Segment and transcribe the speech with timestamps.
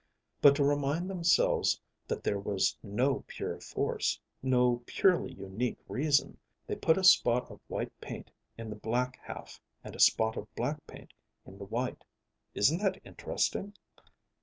[0.41, 6.75] But to remind themselves that there was no pure force, no purely unique reason, they
[6.75, 10.87] put a spot of white paint in the black half and a spot of black
[10.87, 11.13] paint
[11.45, 12.03] in the white.
[12.55, 13.75] Isn't that interesting?"